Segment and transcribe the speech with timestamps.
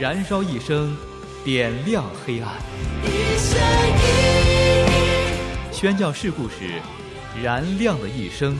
[0.00, 0.96] 燃烧一生，
[1.44, 2.50] 点亮黑暗。
[5.70, 6.80] 宣教事故时，
[7.42, 8.56] 燃亮的一生。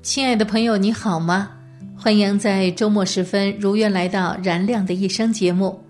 [0.00, 1.50] 亲爱的朋友，你好吗？
[1.98, 5.80] 欢迎在周末时分如约来到《燃亮的一生》节目。《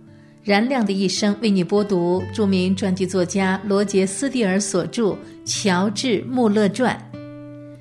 [0.44, 5.12] 燃亮的一生》为你播读著名传记作家罗杰斯蒂尔所著
[5.46, 6.94] 《乔治穆勒传》。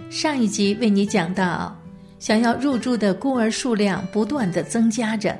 [0.09, 1.77] 上一集为你讲到，
[2.19, 5.37] 想要入住的孤儿数量不断的增加着，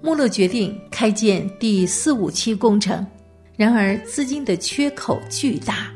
[0.00, 3.04] 穆勒决定开建第四五期工程。
[3.56, 5.90] 然而资金的缺口巨大，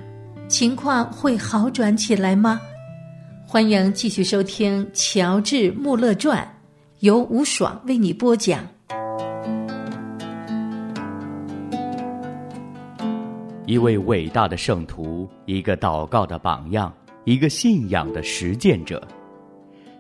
[0.49, 2.61] 情况会好转起来吗？
[3.47, 6.43] 欢迎继续收听《乔治穆勒传》，
[6.99, 8.67] 由吴爽为你播讲。
[13.67, 16.93] 一位伟大的圣徒，一个祷告的榜样，
[17.25, 19.03] 一个信仰的实践者，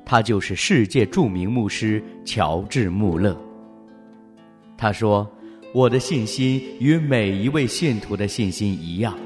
[0.04, 3.36] 他就是世界著名牧师乔治穆勒。
[4.76, 5.26] 他说
[5.72, 9.16] ：“我的信心与每一位信徒的信心一样，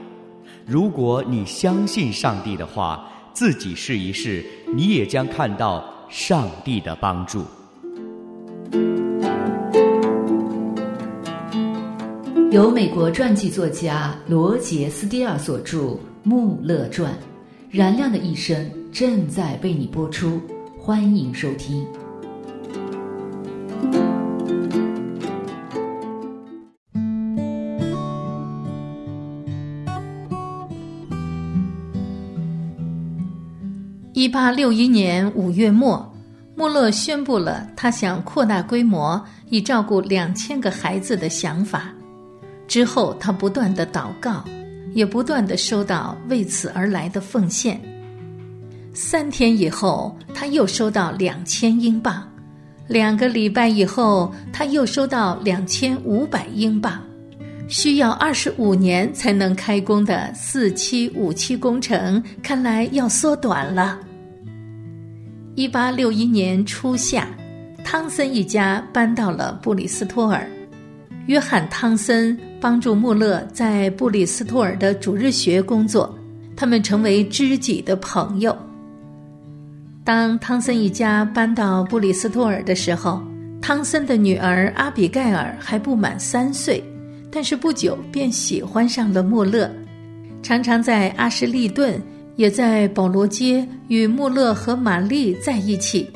[0.66, 7.44] 如果你相信上帝的话。”自己试一试，你也将看到上帝的帮助。
[12.50, 15.78] 由美国传记作家罗杰斯蒂尔所著
[16.22, 17.12] 《穆勒传》，
[17.70, 20.40] 燃亮的一生正在为你播出，
[20.78, 21.86] 欢迎收听。
[34.14, 36.10] 一八六一年五月末，
[36.56, 41.92] 穆勒宣布了他想扩大规模以照顾两千个孩子的想法。
[42.68, 44.44] 之后，他不断的祷告，
[44.92, 47.80] 也不断的收到为此而来的奉献。
[48.92, 52.22] 三天以后，他又收到两千英镑；
[52.86, 57.02] 两个礼拜以后，他又收到两千五百英镑。
[57.68, 63.98] 需要二十五年才能开工的四期五期工程，看来要缩短了。
[65.54, 67.28] 一八六一年初夏，
[67.84, 70.48] 汤森一家搬到了布里斯托尔。
[71.28, 76.18] 约翰·汤森帮助穆勒在布里斯托尔的主日学工作，
[76.56, 78.56] 他们成为知己的朋友。
[80.02, 83.22] 当汤森一家搬到布里斯托尔的时候，
[83.60, 86.82] 汤森的女儿阿比盖尔还不满三岁，
[87.30, 89.70] 但是不久便喜欢上了穆勒，
[90.42, 92.00] 常常在阿什利顿。
[92.36, 96.08] 也在保罗街与穆勒和玛丽在一起。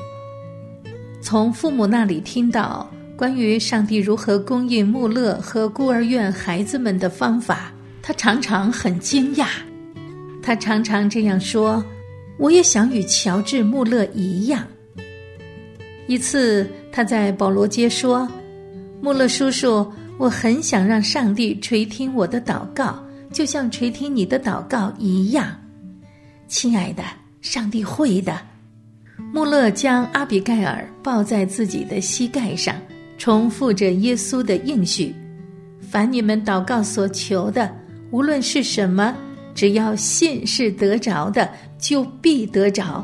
[1.21, 9.47] 从父母那里听到关于上帝如何供应穆勒和孤儿院孩子们的方法，他常常很惊讶。
[10.41, 11.83] 他常常这样说
[12.37, 14.65] ：“我也想与乔治·穆勒一样。”
[16.07, 18.27] 一次，他在保罗街说
[18.99, 23.01] ：“穆勒叔叔，我很想让上帝垂听我的祷告，
[23.31, 25.47] 就像垂听你的祷告一样。”
[26.49, 27.03] 亲爱的，
[27.41, 28.37] 上帝会的。
[29.31, 32.75] 穆勒将阿比盖尔抱在自己的膝盖上，
[33.23, 35.15] 重复着耶稣的应许
[35.79, 37.73] ：“凡你们祷告所求的，
[38.11, 39.15] 无论是什么，
[39.55, 43.01] 只要信是得着的，就必得着。”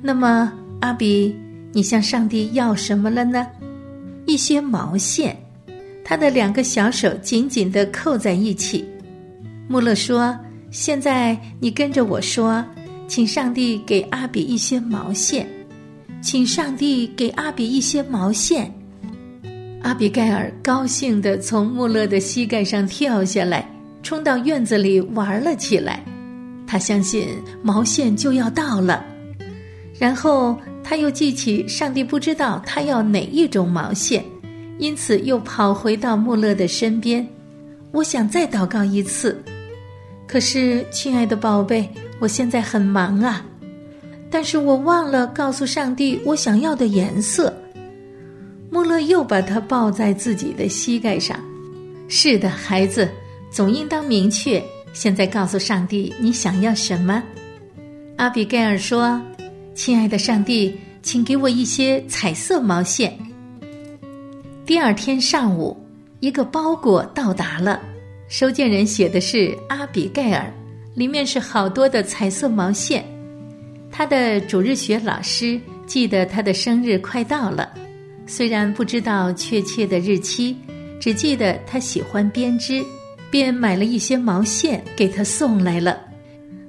[0.00, 1.36] 那么，阿比，
[1.74, 3.46] 你向上帝要什么了呢？
[4.24, 5.36] 一些毛线。
[6.02, 8.88] 他的两个小手紧紧的扣在一起。
[9.68, 10.34] 穆勒说。
[10.70, 12.64] 现在你跟着我说，
[13.06, 15.46] 请上帝给阿比一些毛线，
[16.22, 18.72] 请上帝给阿比一些毛线。
[19.86, 23.64] 阿比盖尔高兴地从穆勒的膝盖上跳下来，
[24.02, 26.04] 冲到院子里玩了起来。
[26.66, 27.28] 他相信
[27.62, 29.04] 毛线就要到了，
[29.96, 34.24] 然后他又记起上帝不知道他要哪一种毛线，
[34.78, 37.24] 因此又跑回到穆勒的身边。
[37.92, 39.40] 我想再祷告一次。
[40.26, 43.46] 可是，亲爱的宝贝，我现在很忙啊，
[44.32, 47.55] 但是我忘了告诉上帝我想要的颜色。
[49.00, 51.38] 又把他抱在自己的膝盖上，
[52.08, 53.08] 是的，孩子，
[53.50, 54.62] 总应当明确。
[54.92, 57.22] 现在告诉上帝你想要什么。
[58.16, 59.20] 阿比盖尔说
[59.74, 63.16] ：“亲爱的上帝，请给我一些彩色毛线。”
[64.64, 65.76] 第二天上午，
[66.20, 67.80] 一个包裹到达了，
[68.28, 70.50] 收件人写的是阿比盖尔，
[70.94, 73.04] 里面是好多的彩色毛线。
[73.92, 77.70] 他的主日学老师记得他的生日快到了，
[78.26, 80.56] 虽然不知道确切的日期，
[81.00, 82.84] 只记得他喜欢编织。
[83.28, 85.98] 便买了一些毛线给他送来了。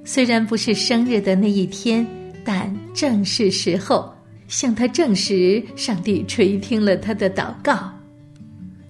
[0.04, 2.06] 虽然不是生日的那一天，
[2.44, 4.12] 但正是时候
[4.48, 7.90] 向他证实，上帝垂听了他的祷告。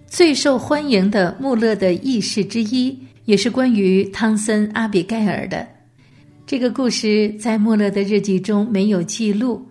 [0.07, 5.65] 最受欢迎的穆勒的轶事之一，也是关于汤森阿比盖尔的。
[6.47, 9.65] 这个故事在穆勒的日记中没有记录，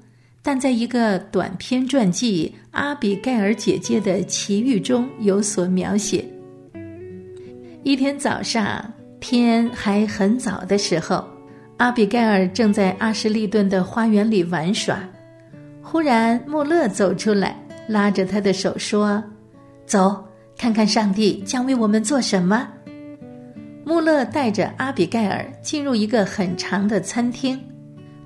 [0.47, 6.23] 但在一个短篇传记《阿比盖尔姐姐的奇遇》中有所描写。
[7.83, 11.21] 一天早上，天还很早的时候，
[11.75, 14.97] 阿比盖尔正在阿什利顿的花园里玩耍。
[15.81, 19.21] 忽然，穆勒走出来，拉着他的手说
[19.85, 20.15] ：“走，
[20.57, 22.65] 看看上帝将为我们做什么。”
[23.83, 27.59] 穆勒带着阿比盖尔进入一个很长的餐厅，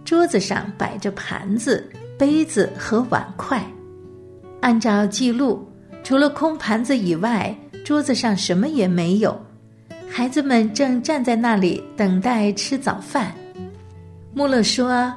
[0.06, 1.90] 桌子上摆着盘子、
[2.22, 3.60] 杯子和碗筷。
[4.60, 5.68] 按照记录，
[6.04, 9.36] 除了空盘子以外，桌子上什么也没有。
[10.08, 13.34] 孩子们正站在那里等待吃早饭。
[14.36, 15.12] 穆勒说：“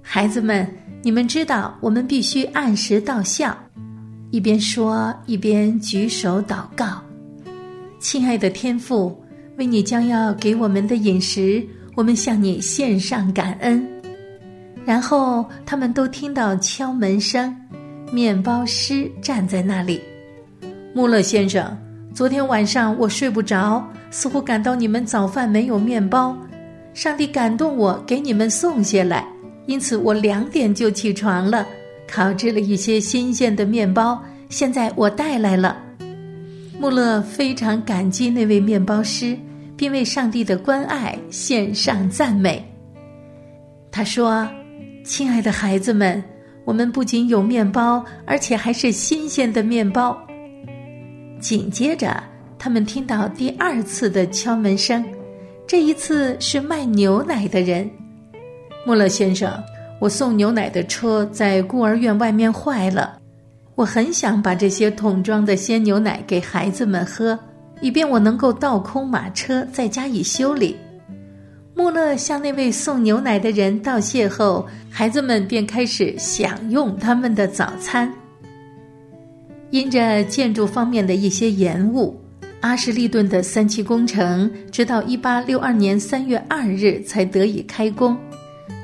[0.00, 0.66] 孩子们，
[1.02, 3.54] 你们知道我们必须按时到校。”
[4.32, 7.02] 一边说一边举手祷告
[8.00, 9.22] ：“亲爱的天父，
[9.58, 11.62] 为你将要给我们的饮食，
[11.94, 13.86] 我们向你献上感恩。”
[14.86, 17.54] 然后他们都听到敲门声，
[18.12, 20.00] 面包师站在那里。
[20.94, 21.76] 穆勒先生，
[22.14, 23.84] 昨天晚上我睡不着。
[24.08, 26.34] 似乎感到你们早饭没有面包，
[26.94, 29.26] 上帝感动我给你们送下来，
[29.66, 31.66] 因此我两点就起床了，
[32.08, 34.22] 烤制了一些新鲜的面包。
[34.48, 35.76] 现在我带来了。
[36.78, 39.36] 穆勒非常感激那位面包师，
[39.76, 42.64] 并为上帝的关爱献上赞美。
[43.90, 44.48] 他说
[45.06, 46.22] ：“亲爱的孩子们，
[46.64, 50.18] 我们不仅有面包，而且还是新鲜的面包。”
[51.40, 52.22] 紧接着。
[52.58, 55.04] 他们听到第二次的敲门声，
[55.66, 57.88] 这一次是卖牛奶的人。
[58.84, 59.52] 穆勒先生，
[60.00, 63.18] 我送牛奶的车在孤儿院外面坏了，
[63.74, 67.38] 我很想把这些桶装的鲜牛奶给孩子们喝，
[67.82, 70.74] 以便我能够倒空马车再加以修理。
[71.76, 78.10] 穆勒向那位送牛奶的人道谢后，孩子们便开始享用他们的早餐。
[79.68, 82.18] 因着建筑方面的一些延误。
[82.60, 88.16] 阿什利顿的三期工程直到一八六二年三月二日才得以开工，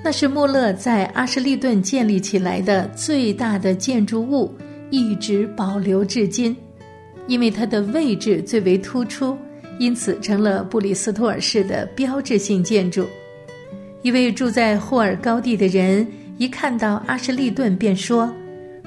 [0.04, 4.54] 那是穆勒在阿什利顿建立起来的最大的建筑物，
[4.90, 6.54] 一直保留至今。
[7.26, 9.36] 因为它的位置最为突出，
[9.82, 13.04] 因此成了布里斯托尔市的标志性建筑。
[14.02, 16.06] 一位住在霍尔高地的人
[16.38, 18.32] 一看到阿什利顿，便说：“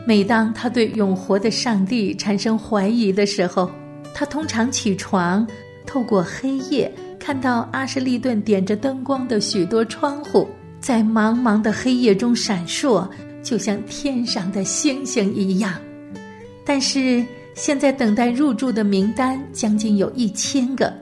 [0.08, 3.70] 每当他对永活的上帝产生怀疑的时候。”
[4.16, 5.46] 他通常起床，
[5.86, 10.48] 透过黑夜看到阿什利顿点着灯光的许多窗户，
[10.80, 13.06] 在茫茫的黑夜中闪烁，
[13.44, 15.74] 就像天上的星星一样。
[16.66, 17.22] 但是
[17.56, 20.94] 现在等待入住的名单将近有一千个，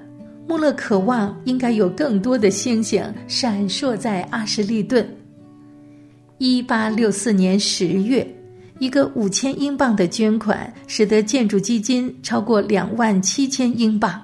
[0.48, 5.06] 穆勒渴望应该有更多的星星闪烁在阿什利顿。
[6.38, 8.26] 一八六四年十月。
[8.80, 14.22] 一个五千英镑的捐款，使得建筑基金超过两万七千英镑。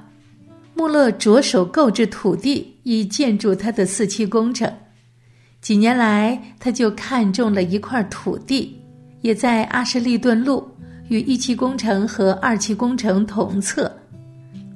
[0.74, 4.70] 穆勒着手购置土地，以建筑他的四期工程。
[5.62, 8.78] 几年来，他就看中了一块土地，
[9.22, 10.68] 也在阿什利顿路，
[11.10, 13.92] 与一期工程和二期工程同侧。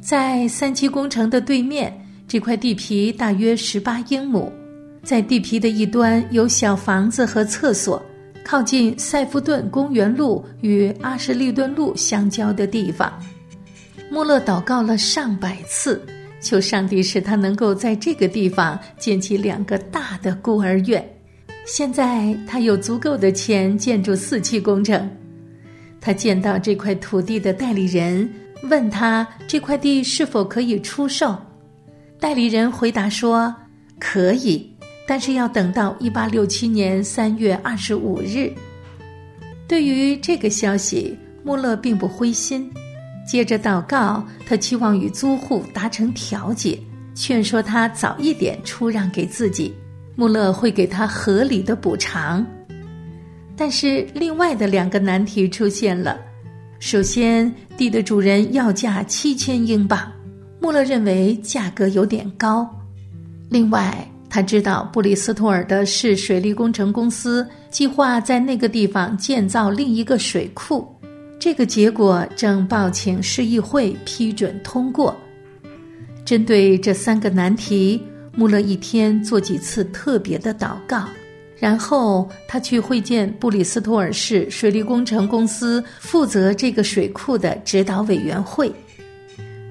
[0.02, 1.98] 在三期工程的对面，
[2.28, 4.52] 这块地皮大约十八英亩，
[5.02, 8.04] 在地皮的一端有小房子和厕所。
[8.46, 13.10] 靠近塞夫顿公园路与阿什利顿路相交的地方，
[14.12, 16.06] 穆勒祷告了上百次，
[16.42, 21.02] 求上帝使他能够在这个地方建起两个大的孤儿院。
[21.66, 25.10] 现在他有足够的钱建筑四期工程。
[26.06, 28.30] 他见到这块土地的代理人，
[28.64, 31.34] 问他这块地是否可以出售。
[32.20, 33.56] 代理人回答说
[34.02, 34.70] ：“可以。”
[35.08, 38.52] 但是要等到一八六七年三月二十五日。
[39.66, 42.70] 对于这个消息，穆勒并不灰心。
[43.26, 46.78] 接着祷告，他期望与租户达成调解，
[47.16, 49.74] 劝说他早一点出让给自己，
[50.18, 52.46] 穆勒会给他合理的补偿。
[53.56, 56.20] 但是另外的两个难题出现了。
[56.80, 60.12] 首先，地的主人要价七千英镑，
[60.60, 62.70] 穆勒认为价格有点高。
[63.50, 70.86] 另外，他知道布里斯托尔的市水利工程公司计划在那个地方建造另一个水库，
[71.40, 75.16] 这个结果正报请市议会批准通过。
[76.26, 78.02] 针对这三个难题，
[78.36, 81.08] 穆勒一天做几次特别的祷告。
[81.64, 88.70] 然后他去会见布里斯托尔市水利工程公司负责这个水库的指导委员会。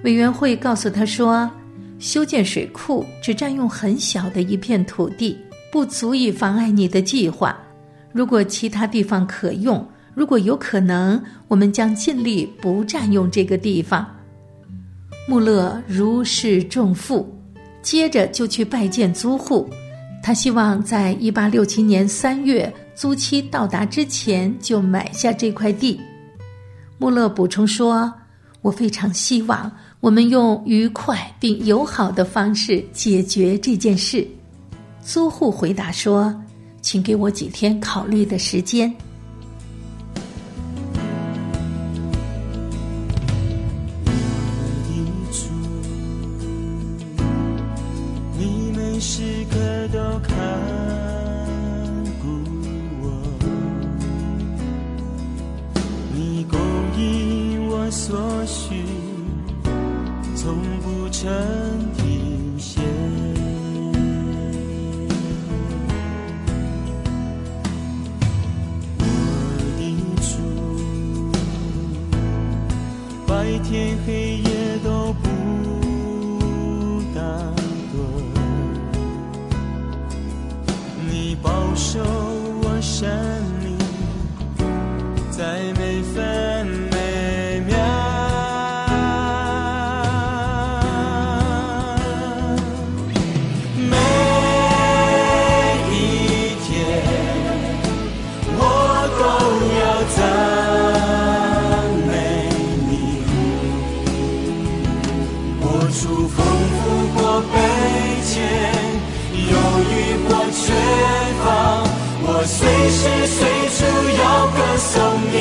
[0.02, 1.50] 委员会告诉他说，
[1.98, 5.36] 修建水库只占用很小的一片土地，
[5.70, 7.54] 不足以妨碍你的计划。
[8.10, 14.06] 如果其他地方可用，如果有可能，我们将尽力不占用这个地方。
[15.28, 17.30] 穆勒如释重负，
[17.82, 19.68] 接着就去拜见租户。
[20.22, 26.00] 他希望在一八六七年三月租期到达之前就买下这块地。
[26.96, 28.12] 穆勒补充说
[28.62, 34.26] ：“我非常希望我们用愉快并友好的方式解决这件事。”
[35.02, 36.32] 租户回答说
[36.80, 38.94] ：“请给我几天考虑的时间。”
[105.92, 106.80] 活出丰富
[107.14, 107.54] 过悲
[108.24, 108.40] 切，
[109.50, 109.52] 忧
[109.90, 109.92] 郁
[110.26, 110.72] 过缺
[111.44, 111.46] 乏，
[112.22, 112.56] 我随
[112.88, 113.78] 时随处
[114.16, 114.90] 要歌颂
[115.30, 115.34] 你。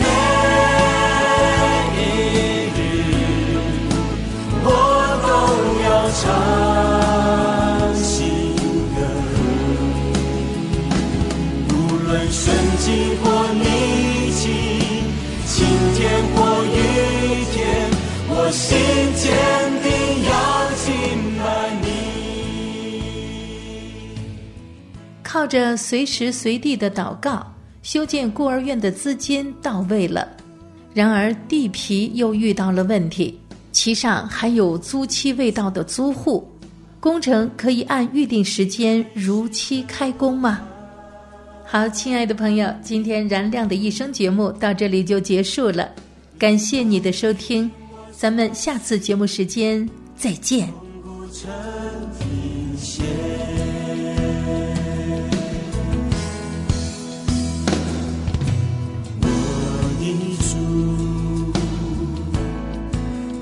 [0.00, 0.02] 每
[1.96, 2.02] 一
[2.74, 2.76] 日，
[4.64, 4.66] 我
[5.22, 5.24] 都
[5.84, 6.20] 要唱
[7.94, 8.10] 新
[8.96, 8.98] 歌。
[11.70, 11.72] 无
[12.04, 12.42] 论顺
[12.80, 12.84] 境
[13.22, 13.64] 或逆
[14.32, 14.44] 境，
[15.46, 15.54] 晴
[15.94, 16.02] 天
[16.34, 16.36] 或，
[18.50, 18.78] 心
[19.14, 19.32] 坚
[19.82, 19.90] 定
[20.24, 20.92] 要敬
[21.38, 21.86] 拜你。
[25.22, 27.46] 靠着随时随地的祷告，
[27.82, 30.28] 修建孤儿院的资金到位了。
[30.94, 33.38] 然而地皮又遇到了问题，
[33.70, 36.48] 其上还有租期未到的租户。
[36.98, 40.60] 工程可以按预定时间如期开工吗？
[41.64, 45.88] 好，亲爱的朋友，今天燃亮的一生节目到这里就结束了，
[46.38, 47.70] 感谢你的收听，
[48.18, 50.72] 咱们下次节目时间再见。
[50.82, 51.26] 我
[60.00, 60.08] 的
[60.40, 60.56] 主，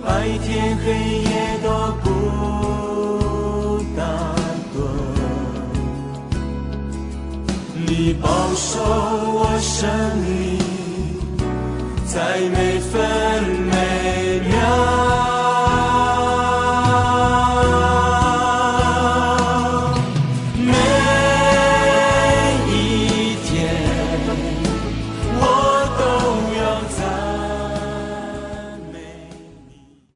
[0.03, 0.91] 白天黑
[1.23, 1.31] 夜
[1.63, 1.69] 都
[2.03, 2.05] 不
[3.97, 4.03] 打
[4.75, 4.77] 盹，
[7.87, 8.27] 你保
[8.57, 9.89] 守我生
[10.19, 10.59] 命，
[12.07, 12.19] 在
[12.51, 12.95] 每分
[14.65, 14.94] now.